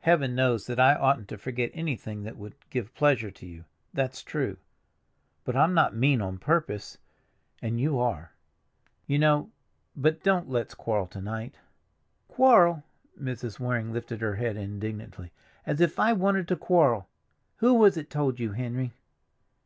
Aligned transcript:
Heaven 0.00 0.34
knows 0.34 0.66
that 0.66 0.78
I 0.78 0.94
oughtn't 0.94 1.26
to 1.28 1.38
forget 1.38 1.70
anything 1.72 2.22
that 2.24 2.36
would 2.36 2.54
give 2.68 2.92
pleasure 2.94 3.30
to 3.30 3.46
you—that's 3.46 4.22
true; 4.22 4.58
but 5.42 5.56
I'm 5.56 5.72
not 5.72 5.96
mean 5.96 6.20
on 6.20 6.36
purpose, 6.36 6.98
and 7.62 7.80
you 7.80 7.98
are. 7.98 8.32
You 9.06 9.20
know—But 9.20 10.22
don't 10.22 10.50
let's 10.50 10.74
quarrel 10.74 11.06
to 11.06 11.20
night." 11.22 11.54
"Quarrel!" 12.28 12.84
Mrs. 13.18 13.58
Waring 13.58 13.90
lifted 13.90 14.20
her 14.20 14.34
head 14.34 14.58
indignantly. 14.58 15.32
"As 15.64 15.80
if 15.80 15.98
I 15.98 16.12
wanted 16.12 16.46
to 16.48 16.56
quarrel! 16.56 17.08
Who 17.56 17.72
was 17.72 17.96
it 17.96 18.10
told 18.10 18.38
you, 18.38 18.52
Henry?" 18.52 18.92